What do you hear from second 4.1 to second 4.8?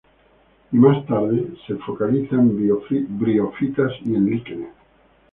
en líquenes.